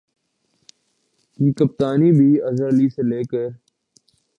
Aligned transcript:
کی 1.39 1.51
کپتانی 1.59 2.11
بھی 2.11 2.29
اظہر 2.41 2.67
علی 2.67 2.87
سے 2.89 3.01
لے 3.09 3.21
کر 3.31 3.47